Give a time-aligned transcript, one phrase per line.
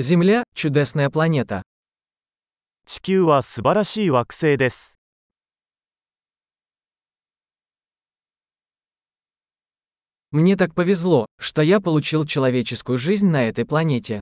[0.00, 1.62] Земля – чудесная планета.
[2.86, 4.96] 地球は素晴らしい惑星です。
[10.30, 14.20] Мне так повезло, что я получил человеческую жизнь на этой планете.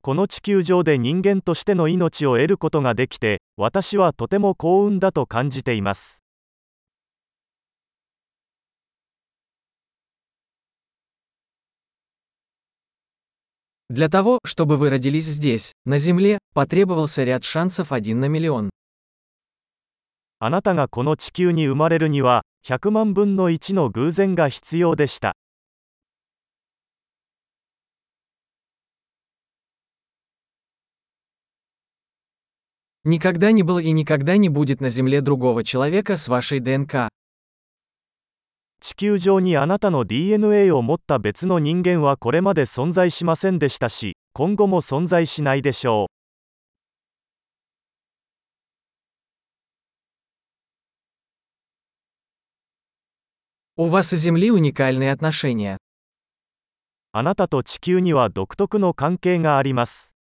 [0.00, 6.24] この地球上で人間としての命を得ることができて、私はとても幸運だと感じています。
[13.89, 18.69] Для того, чтобы вы родились здесь, на Земле, потребовался ряд шансов один на миллион.
[20.39, 25.35] あなたがこの地球に生まれるには、100万分の1の偶然が必要でした。
[33.05, 37.09] Никогда не было и никогда не будет на Земле другого человека с вашей ДНК.
[38.80, 46.18] 地球上にあなたの DNA を持った別の人間はこれまで存在しませんでしたし今後も存在しないでしょう
[57.12, 60.17] あなたと地球には独特の関係があります。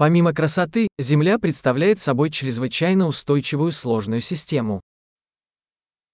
[0.00, 4.80] Помимо красоты, Земля представляет собой чрезвычайно устойчивую сложную систему.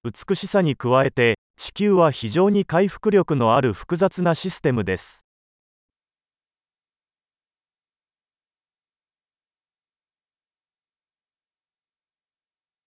[0.03, 5.25] 美しさに加えて、地球は非常に回復力のある複雑なシステムです。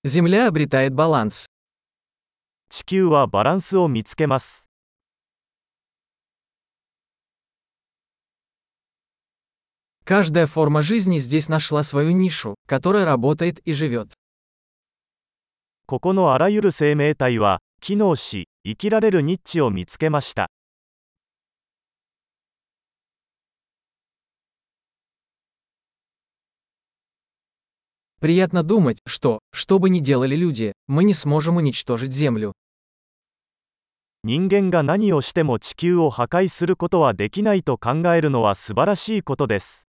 [0.03, 1.45] Земля обретает баланс.
[2.69, 4.69] 地球はバランスを見つけます。
[10.09, 14.11] Каждая форма жизни здесь нашла свою нишу, которая работает и живет.
[15.85, 20.49] ここのあらゆる生命体は、機能し、生きられるニッチを見つけました。
[28.19, 32.53] Приятно думать, что, что бы ни делали люди, мы не сможем уничтожить Землю.
[34.23, 39.87] 人間が何をしても地球を破壊することはできないと考えるのは素晴らしいことです。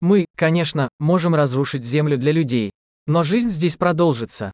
[0.00, 2.70] Мы, конечно, можем разрушить Землю для людей.
[3.06, 4.52] Но жизнь здесь продолжится.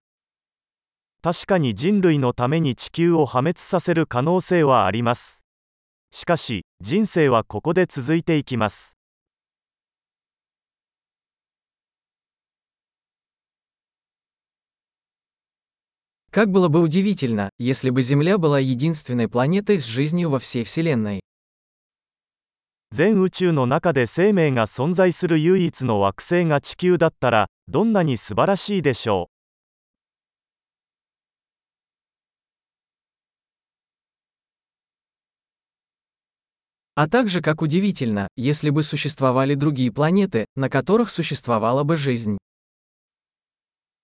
[1.23, 5.45] 確かに人類のために地球を破滅させる可能性はあります。
[6.11, 8.97] しかし、人生はここで続いていきます。
[16.31, 21.21] Как было бы удивительно, если бы Земля была единственной планетой с жизнью во всей Вселенной.
[22.93, 29.41] 全宇宙の中で生命が存在する唯一の惑星が地球だったら、どんなに素晴らしいでしょう。
[36.97, 42.39] А также как удивительно, если бы существовали другие планеты, на которых существовала бы жизнь.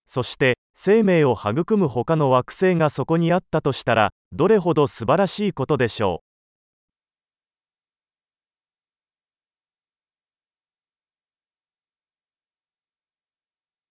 [0.07, 6.30] そして、生命を育む他の惑星がそこにあったとしたら、どれほど素晴らしいことでしょう。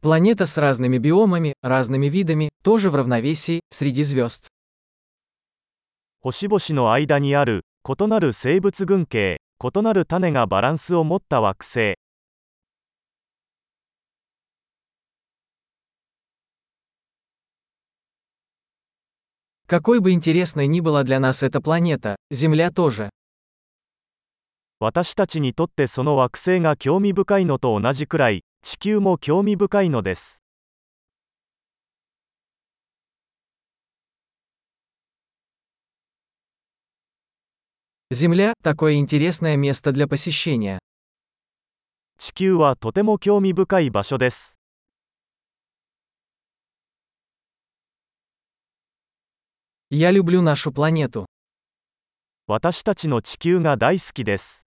[0.00, 4.48] Планета с разными биомами, разными видами, тоже в равновесии, среди звезд.
[6.20, 11.96] 星々の間にある異なる生物群系異なる種がバランスを持った惑星
[19.66, 23.10] Какой бы интересной ни была для нас эта планета, Земля тоже.
[24.80, 30.42] 私たちにとってその惑星が興味深いのと同じくらい 地球も興味深いのです
[38.10, 40.78] Земля – такое интересное место для посещения.
[42.16, 44.58] 地球はとても興味深い場所です
[49.90, 51.26] Я люблю нашу планету.
[52.46, 54.66] 私たちの地球が大好きです